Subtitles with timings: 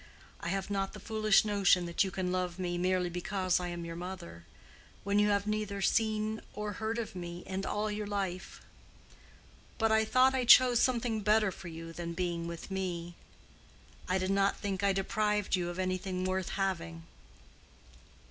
[0.39, 3.85] I have not the foolish notion that you can love me merely because I am
[3.85, 4.45] your mother,
[5.03, 8.61] when you have never seen or heard of me in all your life.
[9.77, 13.13] But I thought I chose something better for you than being with me.
[14.09, 17.03] I did not think I deprived you of anything worth having."